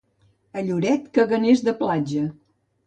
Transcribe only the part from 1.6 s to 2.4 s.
de platja.